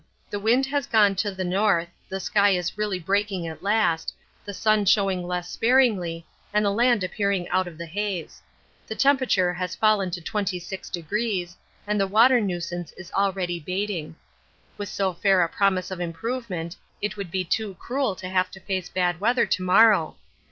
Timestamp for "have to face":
18.27-18.89